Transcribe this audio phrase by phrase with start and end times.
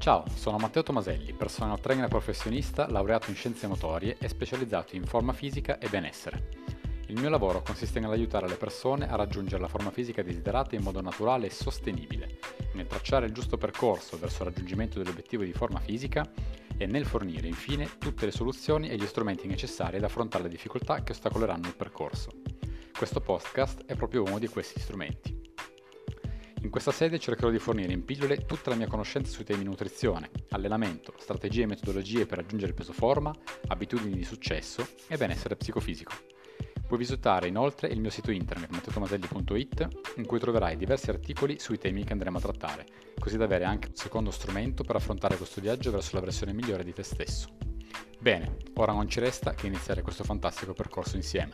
[0.00, 5.34] Ciao, sono Matteo Tomaselli, personal trainer professionista, laureato in scienze motorie e specializzato in forma
[5.34, 6.48] fisica e benessere.
[7.08, 11.02] Il mio lavoro consiste nell'aiutare le persone a raggiungere la forma fisica desiderata in modo
[11.02, 12.38] naturale e sostenibile,
[12.72, 16.26] nel tracciare il giusto percorso verso il raggiungimento dell'obiettivo di forma fisica
[16.78, 21.02] e nel fornire infine tutte le soluzioni e gli strumenti necessari ad affrontare le difficoltà
[21.02, 22.30] che ostacoleranno il percorso.
[22.96, 25.39] Questo podcast è proprio uno di questi strumenti.
[26.70, 30.30] In questa sede cercherò di fornire in pillole tutta la mia conoscenza sui temi nutrizione,
[30.50, 33.34] allenamento, strategie e metodologie per raggiungere il peso forma,
[33.66, 36.12] abitudini di successo e benessere psicofisico.
[36.86, 39.88] Puoi visitare inoltre il mio sito internet matteotomaselli.it
[40.18, 42.86] in cui troverai diversi articoli sui temi che andremo a trattare,
[43.18, 46.84] così da avere anche un secondo strumento per affrontare questo viaggio verso la versione migliore
[46.84, 47.48] di te stesso.
[48.20, 51.52] Bene, ora non ci resta che iniziare questo fantastico percorso insieme.